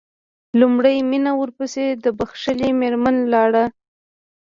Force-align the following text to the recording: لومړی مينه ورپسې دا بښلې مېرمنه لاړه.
لومړی 0.59 0.95
مينه 1.09 1.31
ورپسې 1.41 1.85
دا 2.03 2.09
بښلې 2.17 2.69
مېرمنه 2.81 3.23
لاړه. 3.33 3.63